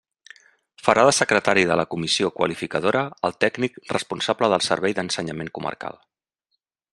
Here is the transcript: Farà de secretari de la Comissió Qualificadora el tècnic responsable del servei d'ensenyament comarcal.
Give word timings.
Farà 0.85 1.01
de 1.07 1.11
secretari 1.17 1.65
de 1.71 1.75
la 1.81 1.85
Comissió 1.91 2.31
Qualificadora 2.39 3.03
el 3.29 3.37
tècnic 3.45 3.77
responsable 3.97 4.51
del 4.55 4.65
servei 4.69 4.97
d'ensenyament 5.01 5.53
comarcal. 5.59 6.01